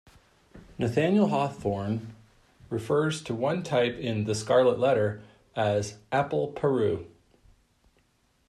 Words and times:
Nathaniel 0.79 1.27
Hawthorne 1.27 2.15
refers 2.71 3.21
to 3.21 3.35
one 3.35 3.61
type 3.61 3.93
in 3.99 4.23
"The 4.23 4.33
Scarlet 4.33 4.79
Letter" 4.79 5.21
as 5.55 5.99
"apple-Peru". 6.11 7.05